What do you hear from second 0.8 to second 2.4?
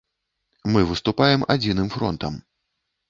выступаем адзіным фронтам.